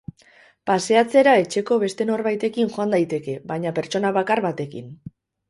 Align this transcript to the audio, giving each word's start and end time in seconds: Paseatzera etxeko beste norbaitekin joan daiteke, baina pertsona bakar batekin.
Paseatzera 0.69 1.35
etxeko 1.41 1.77
beste 1.83 2.07
norbaitekin 2.11 2.73
joan 2.77 2.97
daiteke, 2.97 3.37
baina 3.53 3.75
pertsona 3.79 4.15
bakar 4.19 4.45
batekin. 4.49 4.91